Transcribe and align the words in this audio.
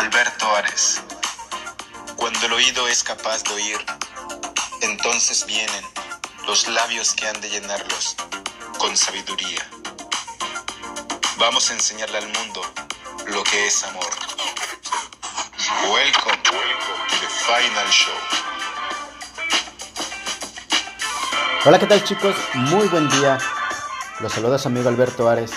Alberto 0.00 0.56
Ares. 0.56 1.02
Cuando 2.16 2.46
el 2.46 2.54
oído 2.54 2.88
es 2.88 3.04
capaz 3.04 3.44
de 3.44 3.52
oír, 3.52 3.76
entonces 4.80 5.44
vienen 5.44 5.84
los 6.46 6.66
labios 6.68 7.12
que 7.12 7.28
han 7.28 7.38
de 7.42 7.50
llenarlos 7.50 8.16
con 8.78 8.96
sabiduría. 8.96 9.60
Vamos 11.36 11.68
a 11.68 11.74
enseñarle 11.74 12.16
al 12.16 12.28
mundo 12.28 12.62
lo 13.26 13.44
que 13.44 13.66
es 13.66 13.84
amor. 13.84 14.08
Welcome, 15.92 16.38
to 16.44 16.52
the 17.20 17.28
final 17.44 17.90
show. 17.90 18.14
Hola, 21.66 21.78
¿qué 21.78 21.86
tal 21.86 22.02
chicos? 22.04 22.36
Muy 22.54 22.88
buen 22.88 23.06
día. 23.10 23.36
Los 24.20 24.32
saluda 24.32 24.58
su 24.58 24.68
amigo 24.68 24.88
Alberto 24.88 25.28
Ares. 25.28 25.52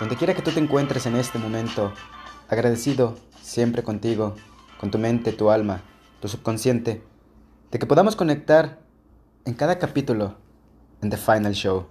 Donde 0.00 0.16
quiera 0.16 0.32
que 0.32 0.40
tú 0.40 0.50
te 0.50 0.60
encuentres 0.60 1.04
en 1.04 1.16
este 1.16 1.36
momento, 1.38 1.92
agradecido 2.48 3.16
siempre 3.42 3.82
contigo, 3.82 4.34
con 4.78 4.90
tu 4.90 4.98
mente, 4.98 5.32
tu 5.32 5.50
alma, 5.50 5.82
tu 6.20 6.28
subconsciente, 6.28 7.02
de 7.70 7.78
que 7.78 7.86
podamos 7.86 8.16
conectar 8.16 8.80
en 9.44 9.54
cada 9.54 9.78
capítulo 9.78 10.34
en 11.02 11.10
The 11.10 11.16
Final 11.16 11.52
Show. 11.54 11.86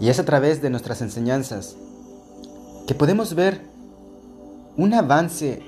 Y 0.00 0.08
es 0.08 0.18
a 0.18 0.24
través 0.24 0.60
de 0.62 0.70
nuestras 0.70 1.00
enseñanzas 1.00 1.76
que 2.86 2.94
podemos 2.94 3.34
ver 3.34 3.60
un 4.76 4.92
avance 4.94 5.62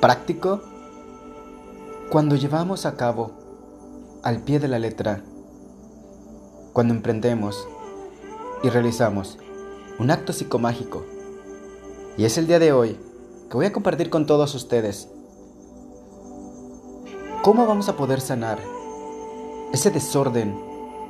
práctico 0.00 0.62
cuando 2.10 2.36
llevamos 2.36 2.86
a 2.86 2.96
cabo 2.96 3.32
al 4.22 4.42
pie 4.42 4.60
de 4.60 4.68
la 4.68 4.78
letra, 4.78 5.22
cuando 6.72 6.94
emprendemos 6.94 7.66
y 8.62 8.68
realizamos 8.68 9.38
un 10.02 10.10
acto 10.10 10.32
psicomágico. 10.32 11.04
Y 12.18 12.24
es 12.24 12.36
el 12.36 12.48
día 12.48 12.58
de 12.58 12.72
hoy 12.72 12.98
que 13.48 13.56
voy 13.56 13.66
a 13.66 13.72
compartir 13.72 14.10
con 14.10 14.26
todos 14.26 14.52
ustedes 14.56 15.08
cómo 17.42 17.66
vamos 17.68 17.88
a 17.88 17.96
poder 17.96 18.20
sanar 18.20 18.58
ese 19.72 19.92
desorden 19.92 20.58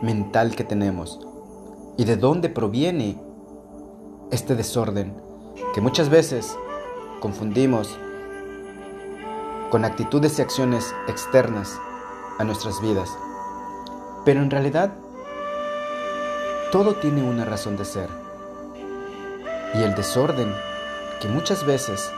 mental 0.02 0.54
que 0.54 0.64
tenemos 0.64 1.20
y 1.96 2.04
de 2.04 2.16
dónde 2.16 2.50
proviene 2.50 3.18
este 4.30 4.56
desorden 4.56 5.14
que 5.72 5.80
muchas 5.80 6.10
veces 6.10 6.54
confundimos 7.20 7.96
con 9.70 9.86
actitudes 9.86 10.38
y 10.38 10.42
acciones 10.42 10.94
externas 11.08 11.80
a 12.38 12.44
nuestras 12.44 12.82
vidas. 12.82 13.08
Pero 14.26 14.42
en 14.42 14.50
realidad, 14.50 14.92
todo 16.70 16.94
tiene 16.96 17.22
una 17.22 17.46
razón 17.46 17.78
de 17.78 17.86
ser. 17.86 18.21
Y 19.74 19.82
el 19.82 19.94
desorden 19.94 20.54
que 21.20 21.28
muchas 21.28 21.64
veces 21.64 22.12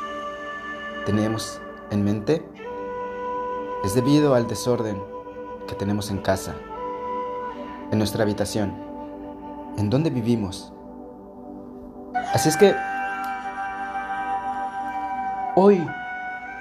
tenemos 1.06 1.61
en 1.91 2.05
mente 2.05 2.45
es 3.84 3.95
debido 3.95 4.34
al 4.34 4.48
desorden 4.48 5.02
que 5.68 5.74
tenemos 5.74 6.11
en 6.11 6.18
casa, 6.18 6.55
en 7.90 7.98
nuestra 7.98 8.23
habitación, 8.23 8.74
en 9.77 9.90
donde 9.90 10.11
vivimos. 10.11 10.73
Así 12.33 12.48
es 12.48 12.56
que 12.56 12.74
hoy 15.55 15.86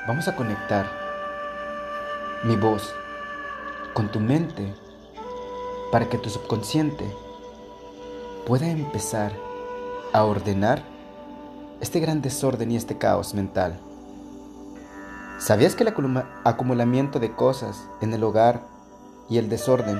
vamos 0.07 0.27
a 0.27 0.35
conectar 0.35 0.85
mi 2.43 2.55
voz 2.55 2.93
con 3.93 4.11
tu 4.11 4.19
mente 4.19 4.73
para 5.91 6.09
que 6.09 6.17
tu 6.17 6.29
subconsciente 6.29 7.05
pueda 8.45 8.67
empezar 8.67 9.31
a 10.11 10.25
ordenar 10.25 10.92
este 11.83 11.99
gran 11.99 12.21
desorden 12.21 12.71
y 12.71 12.77
este 12.77 12.97
caos 12.97 13.33
mental. 13.33 13.77
¿Sabías 15.37 15.75
que 15.75 15.83
el 15.83 15.93
acumulamiento 16.45 17.19
de 17.19 17.35
cosas 17.35 17.89
en 17.99 18.13
el 18.13 18.23
hogar 18.23 18.61
y 19.29 19.37
el 19.37 19.49
desorden 19.49 19.99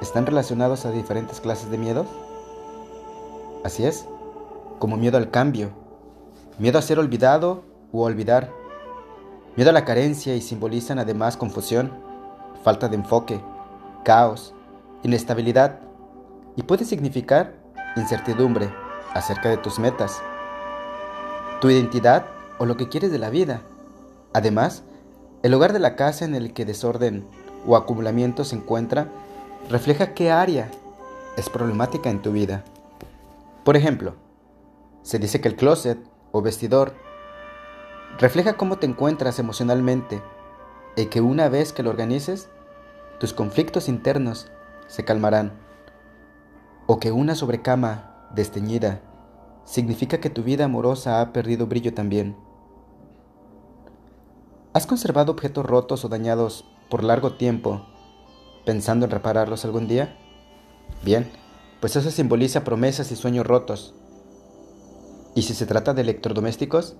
están 0.00 0.26
relacionados 0.26 0.84
a 0.84 0.90
diferentes 0.90 1.40
clases 1.40 1.70
de 1.70 1.78
miedos? 1.78 2.08
Así 3.62 3.84
es, 3.84 4.06
como 4.80 4.96
miedo 4.96 5.18
al 5.18 5.30
cambio, 5.30 5.70
miedo 6.58 6.80
a 6.80 6.82
ser 6.82 6.98
olvidado 6.98 7.62
o 7.92 8.02
olvidar, 8.02 8.50
miedo 9.54 9.70
a 9.70 9.74
la 9.74 9.84
carencia 9.84 10.34
y 10.34 10.40
simbolizan 10.40 10.98
además 10.98 11.36
confusión, 11.36 11.92
falta 12.64 12.88
de 12.88 12.96
enfoque, 12.96 13.40
caos, 14.04 14.52
inestabilidad 15.04 15.78
y 16.56 16.64
puede 16.64 16.84
significar 16.84 17.54
incertidumbre 17.94 18.68
acerca 19.14 19.48
de 19.48 19.58
tus 19.58 19.78
metas, 19.78 20.20
tu 21.62 21.70
identidad 21.70 22.26
o 22.58 22.66
lo 22.66 22.76
que 22.76 22.88
quieres 22.88 23.12
de 23.12 23.20
la 23.20 23.30
vida. 23.30 23.62
Además, 24.32 24.82
el 25.44 25.52
lugar 25.52 25.72
de 25.72 25.78
la 25.78 25.94
casa 25.94 26.24
en 26.24 26.34
el 26.34 26.52
que 26.54 26.64
desorden 26.64 27.24
o 27.64 27.76
acumulamiento 27.76 28.44
se 28.44 28.56
encuentra 28.56 29.06
refleja 29.70 30.12
qué 30.12 30.32
área 30.32 30.68
es 31.36 31.48
problemática 31.48 32.10
en 32.10 32.20
tu 32.20 32.32
vida. 32.32 32.64
Por 33.62 33.76
ejemplo, 33.76 34.16
se 35.02 35.20
dice 35.20 35.40
que 35.40 35.46
el 35.46 35.54
closet 35.54 36.00
o 36.32 36.42
vestidor 36.42 36.94
refleja 38.18 38.54
cómo 38.54 38.78
te 38.78 38.88
encuentras 38.88 39.38
emocionalmente 39.38 40.20
y 40.96 41.06
que 41.06 41.20
una 41.20 41.48
vez 41.48 41.72
que 41.72 41.84
lo 41.84 41.90
organices, 41.90 42.48
tus 43.20 43.32
conflictos 43.32 43.88
internos 43.88 44.50
se 44.88 45.04
calmarán. 45.04 45.52
O 46.88 46.98
que 46.98 47.12
una 47.12 47.36
sobrecama 47.36 48.26
desteñida 48.34 49.00
significa 49.64 50.18
que 50.18 50.30
tu 50.30 50.42
vida 50.42 50.64
amorosa 50.64 51.20
ha 51.20 51.32
perdido 51.32 51.66
brillo 51.66 51.94
también. 51.94 52.36
¿Has 54.74 54.86
conservado 54.86 55.32
objetos 55.32 55.66
rotos 55.66 56.04
o 56.04 56.08
dañados 56.08 56.64
por 56.88 57.04
largo 57.04 57.34
tiempo 57.34 57.86
pensando 58.64 59.04
en 59.04 59.10
repararlos 59.10 59.64
algún 59.64 59.86
día? 59.86 60.16
Bien, 61.02 61.30
pues 61.80 61.96
eso 61.96 62.10
simboliza 62.10 62.64
promesas 62.64 63.12
y 63.12 63.16
sueños 63.16 63.46
rotos. 63.46 63.94
¿Y 65.34 65.42
si 65.42 65.54
se 65.54 65.66
trata 65.66 65.94
de 65.94 66.02
electrodomésticos? 66.02 66.96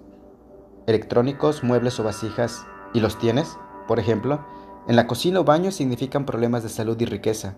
Electrónicos, 0.87 1.63
muebles 1.63 2.01
o 2.01 2.05
vasijas, 2.05 2.65
¿y 2.93 3.01
los 3.01 3.19
tienes? 3.19 3.57
Por 3.87 3.99
ejemplo, 3.99 4.45
en 4.89 4.97
la 4.97 5.07
cocina 5.07 5.41
o 5.41 5.45
baño 5.45 5.71
significan 5.71 6.27
problemas 6.27 6.63
de 6.63 6.69
salud 6.69 7.01
y 7.01 7.05
riqueza. 7.05 7.55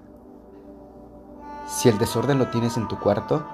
Si 1.67 1.89
el 1.89 1.99
desorden 1.99 2.39
lo 2.39 2.51
tienes 2.51 2.77
en 2.77 2.89
tu 2.89 2.99
cuarto, 2.99 3.47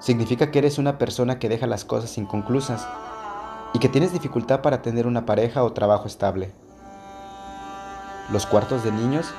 significa 0.00 0.50
que 0.50 0.58
eres 0.58 0.78
una 0.78 0.98
persona 0.98 1.38
que 1.38 1.48
deja 1.48 1.66
las 1.66 1.84
cosas 1.84 2.16
inconclusas 2.18 2.88
y 3.72 3.78
que 3.78 3.88
tienes 3.88 4.12
dificultad 4.12 4.62
para 4.62 4.82
tener 4.82 5.06
una 5.06 5.26
pareja 5.26 5.62
o 5.62 5.72
trabajo 5.72 6.06
estable. 6.06 6.52
Los 8.32 8.46
cuartos 8.46 8.82
de 8.82 8.92
niños 8.92 9.32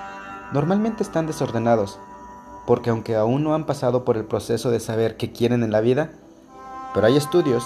normalmente 0.53 1.03
están 1.03 1.27
desordenados, 1.27 1.99
porque 2.65 2.89
aunque 2.89 3.15
aún 3.15 3.43
no 3.43 3.55
han 3.55 3.65
pasado 3.65 4.05
por 4.05 4.17
el 4.17 4.25
proceso 4.25 4.69
de 4.69 4.79
saber 4.79 5.17
qué 5.17 5.31
quieren 5.31 5.63
en 5.63 5.71
la 5.71 5.81
vida, 5.81 6.11
pero 6.93 7.07
hay 7.07 7.17
estudios 7.17 7.65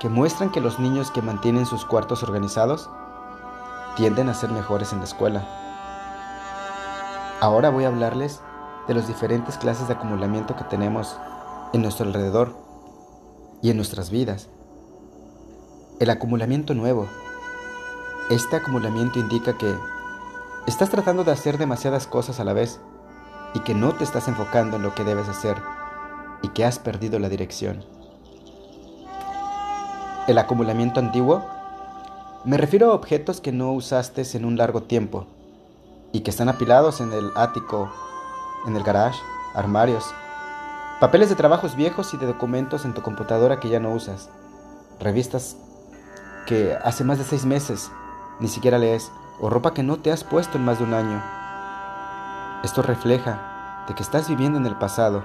que 0.00 0.08
muestran 0.08 0.50
que 0.50 0.60
los 0.60 0.78
niños 0.78 1.10
que 1.10 1.20
mantienen 1.20 1.66
sus 1.66 1.84
cuartos 1.84 2.22
organizados 2.22 2.88
tienden 3.96 4.28
a 4.28 4.34
ser 4.34 4.50
mejores 4.50 4.92
en 4.92 4.98
la 5.00 5.04
escuela. 5.04 5.44
Ahora 7.40 7.70
voy 7.70 7.84
a 7.84 7.88
hablarles 7.88 8.40
de 8.86 8.94
las 8.94 9.08
diferentes 9.08 9.58
clases 9.58 9.88
de 9.88 9.94
acumulamiento 9.94 10.56
que 10.56 10.64
tenemos 10.64 11.16
en 11.72 11.82
nuestro 11.82 12.06
alrededor 12.06 12.54
y 13.62 13.70
en 13.70 13.76
nuestras 13.76 14.10
vidas. 14.10 14.48
El 15.98 16.10
acumulamiento 16.10 16.74
nuevo. 16.74 17.06
Este 18.30 18.56
acumulamiento 18.56 19.18
indica 19.18 19.56
que 19.58 19.74
estás 20.66 20.90
tratando 20.90 21.24
de 21.24 21.32
hacer 21.32 21.58
demasiadas 21.58 22.06
cosas 22.06 22.40
a 22.40 22.44
la 22.44 22.52
vez 22.52 22.80
y 23.54 23.60
que 23.60 23.74
no 23.74 23.94
te 23.94 24.04
estás 24.04 24.28
enfocando 24.28 24.76
en 24.76 24.82
lo 24.82 24.94
que 24.94 25.04
debes 25.04 25.28
hacer 25.28 25.56
y 26.42 26.48
que 26.48 26.64
has 26.64 26.78
perdido 26.78 27.18
la 27.18 27.28
dirección. 27.28 27.84
El 30.26 30.38
acumulamiento 30.38 31.00
antiguo. 31.00 31.44
Me 32.44 32.56
refiero 32.56 32.90
a 32.90 32.94
objetos 32.94 33.40
que 33.40 33.52
no 33.52 33.72
usaste 33.72 34.22
en 34.32 34.44
un 34.44 34.56
largo 34.56 34.84
tiempo 34.84 35.26
y 36.12 36.20
que 36.20 36.30
están 36.30 36.48
apilados 36.48 37.00
en 37.00 37.12
el 37.12 37.30
ático, 37.36 37.90
en 38.66 38.76
el 38.76 38.82
garage, 38.82 39.18
armarios, 39.54 40.04
papeles 41.00 41.30
de 41.30 41.34
trabajos 41.34 41.76
viejos 41.76 42.12
y 42.12 42.18
de 42.18 42.26
documentos 42.26 42.84
en 42.84 42.92
tu 42.92 43.00
computadora 43.00 43.58
que 43.58 43.70
ya 43.70 43.80
no 43.80 43.90
usas 43.90 44.28
revistas 45.00 45.56
que 46.46 46.76
hace 46.84 47.04
más 47.04 47.16
de 47.18 47.24
seis 47.24 47.46
meses 47.46 47.90
ni 48.38 48.48
siquiera 48.48 48.78
lees, 48.78 49.10
o 49.38 49.50
ropa 49.50 49.74
que 49.74 49.82
no 49.82 49.98
te 49.98 50.10
has 50.10 50.24
puesto 50.24 50.56
en 50.56 50.64
más 50.64 50.78
de 50.78 50.84
un 50.84 50.94
año. 50.94 51.22
Esto 52.64 52.82
refleja 52.82 53.84
de 53.86 53.94
que 53.94 54.02
estás 54.02 54.28
viviendo 54.28 54.58
en 54.58 54.66
el 54.66 54.76
pasado 54.76 55.24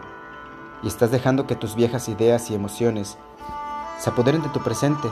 y 0.84 0.88
estás 0.88 1.12
dejando 1.12 1.48
que 1.48 1.56
tus 1.56 1.76
viejas 1.76 2.10
ideas 2.10 2.50
y 2.50 2.56
emociones 2.56 3.18
se 4.00 4.10
apoderen 4.10 4.42
de 4.42 4.50
tu 4.50 4.62
presente. 4.62 5.10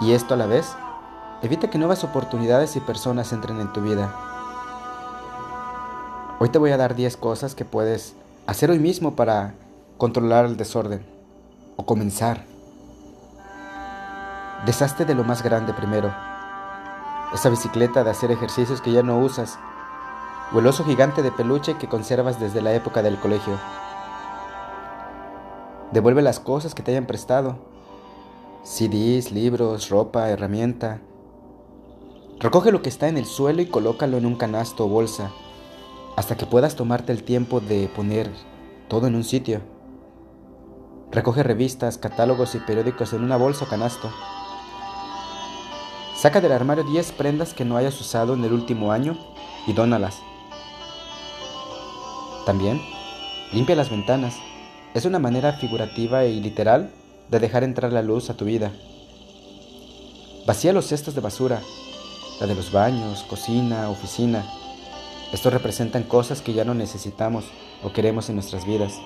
Y 0.00 0.12
esto 0.12 0.34
a 0.34 0.36
la 0.36 0.46
vez 0.46 0.76
evita 1.42 1.70
que 1.70 1.78
nuevas 1.78 2.04
oportunidades 2.04 2.76
y 2.76 2.80
personas 2.80 3.32
entren 3.32 3.60
en 3.60 3.72
tu 3.72 3.80
vida. 3.80 4.12
Hoy 6.40 6.48
te 6.48 6.58
voy 6.58 6.70
a 6.70 6.76
dar 6.76 6.94
10 6.94 7.16
cosas 7.16 7.54
que 7.54 7.64
puedes 7.64 8.14
hacer 8.48 8.70
hoy 8.70 8.78
mismo 8.78 9.14
para 9.14 9.52
controlar 9.98 10.46
el 10.46 10.56
desorden 10.56 11.04
o 11.76 11.84
comenzar. 11.84 12.46
Deshazte 14.64 15.04
de 15.04 15.14
lo 15.14 15.22
más 15.22 15.42
grande 15.42 15.74
primero. 15.74 16.14
Esa 17.34 17.50
bicicleta 17.50 18.04
de 18.04 18.10
hacer 18.10 18.30
ejercicios 18.30 18.80
que 18.80 18.90
ya 18.90 19.02
no 19.02 19.18
usas. 19.18 19.58
O 20.54 20.60
el 20.60 20.66
oso 20.66 20.82
gigante 20.82 21.20
de 21.20 21.30
peluche 21.30 21.76
que 21.76 21.88
conservas 21.88 22.40
desde 22.40 22.62
la 22.62 22.72
época 22.72 23.02
del 23.02 23.20
colegio. 23.20 23.58
Devuelve 25.92 26.22
las 26.22 26.40
cosas 26.40 26.74
que 26.74 26.82
te 26.82 26.92
hayan 26.92 27.04
prestado. 27.04 27.58
CDs, 28.62 29.30
libros, 29.30 29.90
ropa, 29.90 30.30
herramienta. 30.30 31.02
Recoge 32.40 32.72
lo 32.72 32.80
que 32.80 32.88
está 32.88 33.08
en 33.08 33.18
el 33.18 33.26
suelo 33.26 33.60
y 33.60 33.66
colócalo 33.66 34.16
en 34.16 34.24
un 34.24 34.36
canasto 34.36 34.86
o 34.86 34.88
bolsa 34.88 35.32
hasta 36.18 36.36
que 36.36 36.46
puedas 36.46 36.74
tomarte 36.74 37.12
el 37.12 37.22
tiempo 37.22 37.60
de 37.60 37.88
poner 37.94 38.28
todo 38.88 39.06
en 39.06 39.14
un 39.14 39.22
sitio. 39.22 39.60
Recoge 41.12 41.44
revistas, 41.44 41.96
catálogos 41.96 42.56
y 42.56 42.58
periódicos 42.58 43.12
en 43.12 43.22
una 43.22 43.36
bolsa 43.36 43.66
o 43.66 43.68
canasto. 43.68 44.10
Saca 46.16 46.40
del 46.40 46.50
armario 46.50 46.82
10 46.82 47.12
prendas 47.12 47.54
que 47.54 47.64
no 47.64 47.76
hayas 47.76 48.00
usado 48.00 48.34
en 48.34 48.42
el 48.42 48.52
último 48.52 48.90
año 48.90 49.16
y 49.68 49.74
dónalas. 49.74 50.18
También, 52.44 52.82
limpia 53.52 53.76
las 53.76 53.88
ventanas. 53.88 54.34
Es 54.94 55.04
una 55.04 55.20
manera 55.20 55.52
figurativa 55.52 56.24
y 56.24 56.40
literal 56.40 56.90
de 57.30 57.38
dejar 57.38 57.62
entrar 57.62 57.92
la 57.92 58.02
luz 58.02 58.28
a 58.28 58.36
tu 58.36 58.44
vida. 58.44 58.72
Vacía 60.48 60.72
los 60.72 60.86
cestos 60.86 61.14
de 61.14 61.20
basura, 61.20 61.62
la 62.40 62.48
de 62.48 62.56
los 62.56 62.72
baños, 62.72 63.22
cocina, 63.30 63.88
oficina. 63.88 64.44
Estos 65.32 65.52
representan 65.52 66.04
cosas 66.04 66.40
que 66.40 66.54
ya 66.54 66.64
no 66.64 66.74
necesitamos 66.74 67.44
o 67.82 67.92
queremos 67.92 68.28
en 68.28 68.36
nuestras 68.36 68.66
vidas. 68.66 68.98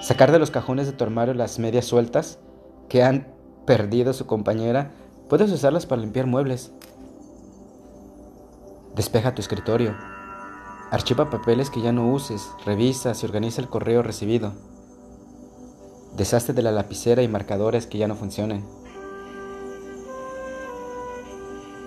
Sacar 0.00 0.32
de 0.32 0.40
los 0.40 0.50
cajones 0.50 0.86
de 0.86 0.92
tu 0.92 1.04
armario 1.04 1.34
las 1.34 1.60
medias 1.60 1.84
sueltas 1.84 2.40
que 2.88 3.04
han 3.04 3.28
perdido 3.64 4.12
su 4.12 4.26
compañera, 4.26 4.90
puedes 5.28 5.52
usarlas 5.52 5.86
para 5.86 6.00
limpiar 6.00 6.26
muebles. 6.26 6.72
Despeja 8.96 9.34
tu 9.34 9.40
escritorio. 9.40 9.96
Archiva 10.90 11.30
papeles 11.30 11.70
que 11.70 11.80
ya 11.80 11.92
no 11.92 12.10
uses, 12.12 12.50
revisa 12.66 13.12
y 13.20 13.24
organiza 13.24 13.60
el 13.60 13.68
correo 13.68 14.02
recibido. 14.02 14.52
Deshazte 16.16 16.52
de 16.52 16.62
la 16.62 16.72
lapicera 16.72 17.22
y 17.22 17.28
marcadores 17.28 17.86
que 17.86 17.98
ya 17.98 18.08
no 18.08 18.16
funcionen. 18.16 18.66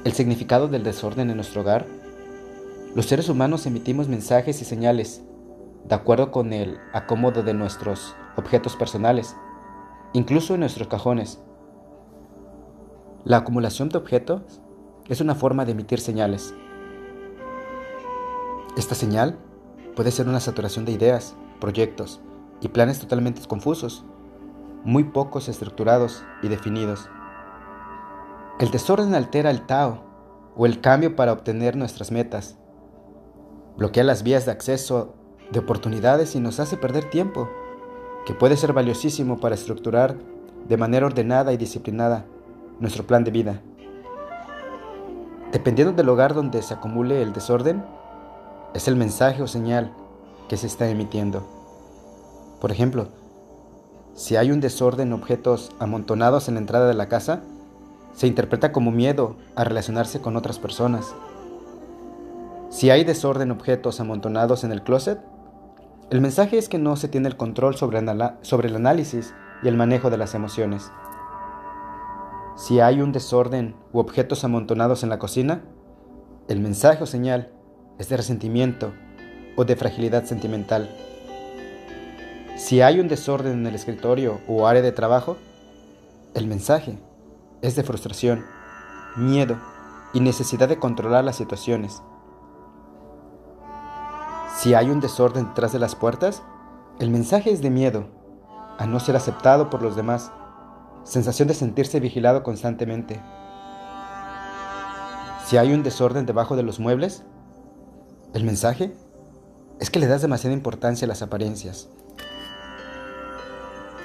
El 0.06 0.14
significado 0.14 0.68
del 0.68 0.84
desorden 0.84 1.30
en 1.30 1.36
nuestro 1.36 1.62
hogar 1.62 1.86
los 2.96 3.08
seres 3.08 3.28
humanos 3.28 3.66
emitimos 3.66 4.08
mensajes 4.08 4.62
y 4.62 4.66
señales 4.66 5.22
de 5.84 5.94
acuerdo 5.94 6.32
con 6.32 6.54
el 6.54 6.80
acomodo 6.94 7.44
de 7.44 7.54
nuestros 7.54 8.16
objetos 8.38 8.78
personales, 8.78 9.36
incluso 10.14 10.54
en 10.54 10.62
nuestros 10.62 10.88
cajones. 10.88 11.42
La 13.26 13.38
acumulación 13.38 13.90
de 13.90 13.98
objetos 13.98 14.62
es 15.10 15.20
una 15.20 15.36
forma 15.36 15.66
de 15.66 15.74
emitir 15.74 16.00
señales. 16.00 16.54
Esta 18.78 18.96
señal 18.96 19.38
puede 19.98 20.12
ser 20.12 20.30
una 20.30 20.40
saturación 20.40 20.86
de 20.86 20.94
ideas, 20.94 21.36
proyectos 21.60 22.22
y 22.62 22.70
planes 22.70 23.00
totalmente 23.00 23.46
confusos, 23.46 24.06
muy 24.86 25.04
pocos 25.04 25.50
estructurados 25.50 26.24
y 26.42 26.48
definidos. 26.48 27.10
El 28.58 28.72
desorden 28.72 29.14
altera 29.16 29.52
el 29.52 29.66
Tao 29.66 30.00
o 30.56 30.66
el 30.66 30.80
cambio 30.80 31.18
para 31.18 31.34
obtener 31.34 31.76
nuestras 31.76 32.10
metas 32.10 32.58
bloquea 33.78 34.04
las 34.04 34.24
vías 34.24 34.46
de 34.46 34.52
acceso 34.52 35.14
de 35.52 35.60
oportunidades 35.60 36.36
y 36.36 36.40
nos 36.40 36.60
hace 36.60 36.78
perder 36.78 37.10
tiempo, 37.10 37.50
que 38.26 38.34
puede 38.34 38.58
ser 38.58 38.74
valiosísimo 38.74 39.40
para 39.40 39.56
estructurar 39.56 40.16
de 40.68 40.78
manera 40.78 41.06
ordenada 41.06 41.54
y 41.54 41.58
disciplinada 41.58 42.26
nuestro 42.80 43.06
plan 43.06 43.24
de 43.24 43.32
vida. 43.32 43.62
Dependiendo 45.52 45.94
del 45.94 46.06
lugar 46.08 46.34
donde 46.34 46.62
se 46.62 46.74
acumule 46.74 47.22
el 47.22 47.34
desorden, 47.34 47.84
es 48.74 48.88
el 48.88 48.96
mensaje 48.96 49.42
o 49.42 49.48
señal 49.48 49.94
que 50.50 50.58
se 50.58 50.68
está 50.68 50.90
emitiendo. 50.90 51.48
Por 52.60 52.72
ejemplo, 52.72 53.10
si 54.16 54.36
hay 54.36 54.52
un 54.52 54.60
desorden 54.60 55.10
en 55.10 55.14
objetos 55.14 55.72
amontonados 55.80 56.48
en 56.48 56.56
la 56.56 56.62
entrada 56.62 56.88
de 56.88 56.94
la 56.94 57.08
casa, 57.08 57.42
se 58.14 58.28
interpreta 58.28 58.72
como 58.72 58.92
miedo 58.92 59.36
a 59.56 59.64
relacionarse 59.64 60.22
con 60.22 60.36
otras 60.36 60.58
personas 60.58 61.14
si 62.76 62.90
hay 62.90 63.06
desorden 63.06 63.52
objetos 63.52 64.02
amontonados 64.02 64.66
en 64.66 64.74
el 64.74 64.84
closet, 64.84 65.18
el 66.10 66.20
mensaje 66.20 66.58
es 66.58 66.68
que 66.68 66.78
no 66.78 66.98
se 66.98 67.08
tiene 67.08 67.30
el 67.30 67.38
control 67.38 67.78
sobre, 67.78 68.00
el 68.00 68.76
análisis 68.76 69.34
y 69.64 69.70
el 69.70 69.78
manejo 69.78 70.10
de 70.10 70.18
las 70.18 70.36
emociones. 70.36 70.92
Si 72.58 72.82
hay 72.82 73.00
un 73.00 73.14
desorden 73.14 73.78
u 73.94 74.00
objetos 74.00 74.44
amontonados 74.44 75.04
en 75.04 75.10
la 75.10 75.20
cocina, 75.20 75.62
el 76.50 76.60
mensaje 76.60 77.02
o 77.02 77.06
señal 77.06 77.50
es 77.98 78.10
de 78.10 78.18
resentimiento 78.18 78.92
o 79.56 79.64
de 79.64 79.78
fragilidad 79.78 80.26
sentimental. 80.26 80.90
Si 82.58 82.82
hay 82.82 83.00
un 83.00 83.08
desorden 83.08 83.54
en 83.54 83.68
el 83.68 83.76
escritorio 83.76 84.42
o 84.50 84.68
área 84.68 84.82
de 84.82 84.92
trabajo, 84.92 85.38
el 86.34 86.46
mensaje 86.46 86.98
es 87.62 87.78
de 87.78 87.84
frustración, 87.84 88.44
miedo 89.16 89.56
y 90.14 90.20
necesidad 90.20 90.68
de 90.68 90.78
controlar 90.78 91.24
las 91.24 91.38
situaciones. 91.38 92.02
Si 94.66 94.74
hay 94.74 94.90
un 94.90 95.00
desorden 95.00 95.50
detrás 95.50 95.74
de 95.74 95.78
las 95.78 95.94
puertas, 95.94 96.42
el 96.98 97.12
mensaje 97.12 97.52
es 97.52 97.62
de 97.62 97.70
miedo, 97.70 98.08
a 98.80 98.88
no 98.88 99.00
ser 99.00 99.16
aceptado 99.16 99.70
por 99.70 99.84
los 99.84 99.96
demás, 99.96 100.32
sensación 101.04 101.48
de 101.48 101.54
sentirse 101.54 102.00
vigilado 102.00 102.42
constantemente. 102.42 103.22
Si 105.46 105.58
hay 105.58 105.72
un 105.72 105.84
desorden 105.84 106.26
debajo 106.26 106.56
de 106.56 106.64
los 106.64 106.80
muebles, 106.80 107.22
el 108.34 108.44
mensaje 108.44 108.92
es 109.80 109.92
que 109.92 110.00
le 110.00 110.08
das 110.08 110.24
demasiada 110.24 110.56
importancia 110.56 111.06
a 111.06 111.10
las 111.10 111.22
apariencias. 111.22 111.88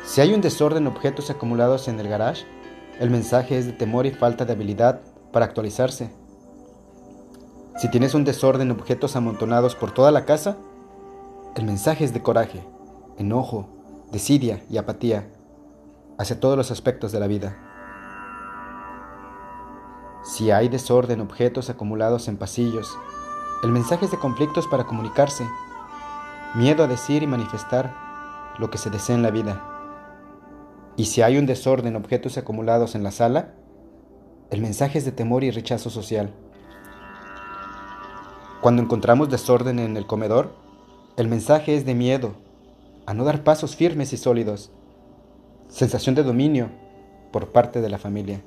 Si 0.04 0.20
hay 0.20 0.34
un 0.34 0.42
desorden 0.42 0.82
en 0.82 0.92
objetos 0.92 1.30
acumulados 1.30 1.88
en 1.88 1.98
el 2.00 2.08
garage, 2.08 2.44
el 2.98 3.08
mensaje 3.08 3.56
es 3.56 3.64
de 3.64 3.72
temor 3.72 4.04
y 4.04 4.10
falta 4.10 4.44
de 4.44 4.52
habilidad 4.52 5.00
para 5.32 5.46
actualizarse. 5.46 6.10
Si 7.80 7.88
tienes 7.88 8.12
un 8.12 8.24
desorden 8.24 8.68
de 8.68 8.74
objetos 8.74 9.16
amontonados 9.16 9.74
por 9.74 9.90
toda 9.90 10.10
la 10.10 10.26
casa, 10.26 10.58
el 11.56 11.64
mensaje 11.64 12.04
es 12.04 12.12
de 12.12 12.20
coraje, 12.20 12.62
enojo, 13.16 13.70
desidia 14.12 14.62
y 14.68 14.76
apatía 14.76 15.30
hacia 16.18 16.38
todos 16.38 16.58
los 16.58 16.70
aspectos 16.70 17.10
de 17.10 17.20
la 17.20 17.26
vida. 17.26 17.56
Si 20.22 20.50
hay 20.50 20.68
desorden, 20.68 21.22
objetos 21.22 21.70
acumulados 21.70 22.28
en 22.28 22.36
pasillos, 22.36 22.98
el 23.62 23.70
mensaje 23.70 24.04
es 24.04 24.10
de 24.10 24.18
conflictos 24.18 24.66
para 24.66 24.84
comunicarse, 24.84 25.48
miedo 26.56 26.84
a 26.84 26.86
decir 26.86 27.22
y 27.22 27.26
manifestar 27.26 27.94
lo 28.58 28.68
que 28.68 28.76
se 28.76 28.90
desea 28.90 29.16
en 29.16 29.22
la 29.22 29.30
vida. 29.30 29.58
Y 30.98 31.06
si 31.06 31.22
hay 31.22 31.38
un 31.38 31.46
desorden, 31.46 31.96
objetos 31.96 32.36
acumulados 32.36 32.94
en 32.94 33.04
la 33.04 33.10
sala, 33.10 33.54
el 34.50 34.60
mensaje 34.60 34.98
es 34.98 35.06
de 35.06 35.12
temor 35.12 35.44
y 35.44 35.50
rechazo 35.50 35.88
social. 35.88 36.34
Cuando 38.60 38.82
encontramos 38.82 39.30
desorden 39.30 39.78
en 39.78 39.96
el 39.96 40.06
comedor, 40.06 40.52
el 41.16 41.28
mensaje 41.28 41.76
es 41.76 41.86
de 41.86 41.94
miedo, 41.94 42.34
a 43.06 43.14
no 43.14 43.24
dar 43.24 43.42
pasos 43.42 43.74
firmes 43.74 44.12
y 44.12 44.18
sólidos, 44.18 44.70
sensación 45.68 46.14
de 46.14 46.22
dominio 46.22 46.68
por 47.32 47.52
parte 47.52 47.80
de 47.80 47.88
la 47.88 47.96
familia. 47.96 48.42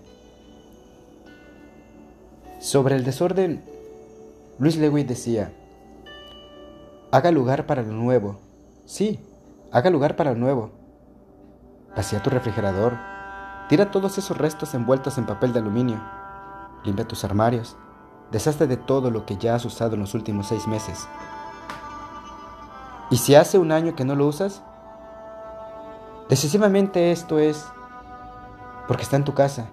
Sobre 2.60 2.96
el 2.96 3.03
desorden, 3.03 3.63
Luis 4.60 4.77
Lewis 4.77 5.08
decía, 5.08 5.51
haga 7.12 7.32
lugar 7.32 7.65
para 7.65 7.82
lo 7.82 7.93
nuevo. 7.93 8.38
Sí, 8.86 9.20
haga 9.72 9.89
lugar 9.89 10.15
para 10.15 10.34
lo 10.34 10.38
nuevo. 10.38 10.70
Vacía 11.96 12.22
tu 12.22 12.29
refrigerador, 12.29 12.93
tira 13.67 13.89
todos 13.89 14.20
esos 14.20 14.38
restos 14.38 14.75
envueltos 14.75 15.17
en 15.17 15.25
papel 15.25 15.53
de 15.53 15.60
aluminio, 15.60 16.00
limpia 16.84 17.08
tus 17.08 17.24
armarios, 17.24 17.75
Deshazte 18.33 18.67
de 18.67 18.77
todo 18.77 19.11
lo 19.11 19.25
que 19.25 19.37
ya 19.37 19.55
has 19.55 19.63
usado 19.63 19.93
en 19.93 20.01
los 20.01 20.15
últimos 20.15 20.47
seis 20.47 20.67
meses. 20.67 21.07
Y 23.11 23.17
si 23.17 23.35
hace 23.35 23.59
un 23.59 23.71
año 23.71 23.95
que 23.95 24.05
no 24.05 24.15
lo 24.15 24.25
usas, 24.25 24.63
decisivamente 26.29 27.11
esto 27.11 27.37
es 27.37 27.67
porque 28.87 29.03
está 29.03 29.17
en 29.17 29.23
tu 29.23 29.35
casa. 29.35 29.69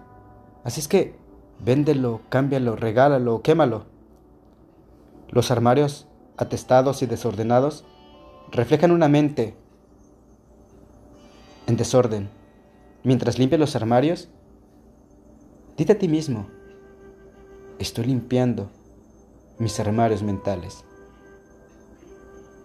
Así 0.63 0.81
es 0.81 0.89
que 0.89 1.19
véndelo, 1.59 2.21
cámbialo, 2.29 2.77
regálalo, 2.77 3.41
quémalo. 3.41 3.87
Los 5.31 5.51
armarios 5.51 6.07
atestados 6.37 7.03
y 7.03 7.07
desordenados 7.07 7.87
reflejan 8.53 8.91
una 8.91 9.09
mente 9.09 9.57
en 11.67 11.79
desorden. 11.79 12.29
Mientras 13.05 13.39
limpias 13.39 13.59
los 13.59 13.75
armarios, 13.75 14.29
dite 15.79 15.95
a 15.95 15.99
ti 15.99 16.09
mismo, 16.09 16.47
estoy 17.81 18.05
limpiando 18.05 18.71
mis 19.59 19.81
armarios 19.81 20.23
mentales. 20.23 20.85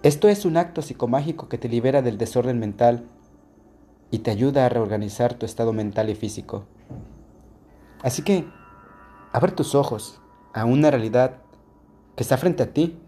Esto 0.04 0.28
es 0.28 0.44
un 0.44 0.58
acto 0.58 0.82
psicomágico 0.82 1.48
que 1.48 1.58
te 1.58 1.70
libera 1.70 2.02
del 2.02 2.18
desorden 2.18 2.60
mental 2.60 3.06
y 4.12 4.20
te 4.20 4.32
ayuda 4.32 4.66
a 4.66 4.70
reorganizar 4.70 5.34
tu 5.34 5.46
estado 5.46 5.72
mental 5.72 6.10
y 6.10 6.16
físico. 6.16 6.66
Así 8.04 8.24
que, 8.24 8.46
abre 9.32 9.54
tus 9.54 9.74
ojos 9.74 10.22
a 10.54 10.66
una 10.66 10.92
realidad 10.92 11.38
que 12.18 12.24
está 12.24 12.38
frente 12.38 12.64
a 12.64 12.74
ti, 12.74 13.00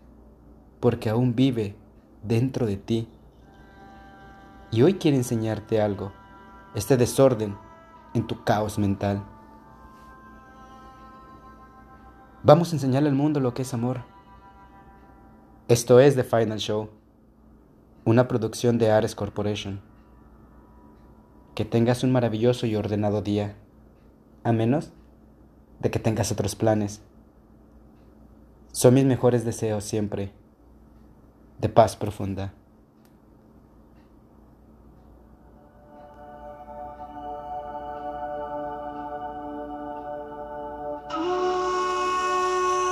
porque 0.79 1.09
aún 1.09 1.35
vive 1.35 1.75
dentro 2.23 2.65
de 2.65 2.77
ti. 2.77 3.09
Y 4.71 4.81
hoy 4.81 4.93
quiere 4.93 5.17
enseñarte 5.17 5.81
algo, 5.81 6.13
este 6.73 6.95
desorden 6.95 7.57
en 8.13 8.25
tu 8.27 8.43
caos 8.45 8.79
mental. 8.79 9.23
Vamos 12.47 12.71
a 12.71 12.77
enseñarle 12.77 13.09
al 13.09 13.15
mundo 13.15 13.41
lo 13.41 13.53
que 13.53 13.63
es 13.63 13.73
amor. 13.73 14.05
Esto 15.67 15.99
es 15.99 16.15
The 16.15 16.23
Final 16.23 16.59
Show, 16.59 16.89
una 18.05 18.29
producción 18.29 18.77
de 18.77 18.89
Ares 18.89 19.15
Corporation. 19.15 19.81
Que 21.55 21.65
tengas 21.65 22.05
un 22.05 22.13
maravilloso 22.13 22.65
y 22.65 22.77
ordenado 22.77 23.21
día, 23.21 23.57
a 24.45 24.53
menos 24.53 24.93
de 25.81 25.91
que 25.91 25.99
tengas 25.99 26.31
otros 26.31 26.55
planes. 26.55 27.01
Son 28.71 28.93
mis 28.93 29.03
mejores 29.03 29.43
deseos 29.43 29.83
siempre, 29.83 30.31
de 31.59 31.67
paz 31.67 31.97
profunda. 31.97 32.53